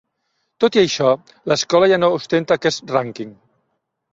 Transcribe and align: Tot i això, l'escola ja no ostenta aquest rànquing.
Tot 0.63 0.77
i 0.77 0.79
això, 0.81 1.09
l'escola 1.53 1.91
ja 1.91 1.99
no 2.01 2.11
ostenta 2.17 2.59
aquest 2.59 2.95
rànquing. 2.97 3.37